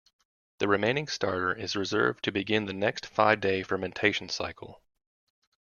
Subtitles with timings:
[0.57, 4.81] The remaining starter is reserved to begin the next five-day fermentation cycle.